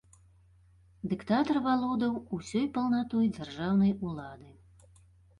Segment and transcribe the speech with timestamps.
[1.09, 4.49] Дыктатар валодаў усёй паўнатой дзяржаўнай улады.